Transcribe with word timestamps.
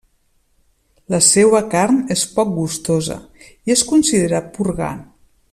La 1.15 1.19
seua 1.25 1.61
carn 1.73 1.99
és 2.15 2.23
poc 2.39 2.49
gustosa 2.57 3.19
i 3.51 3.75
es 3.77 3.85
considera 3.93 4.43
purgant. 4.57 5.07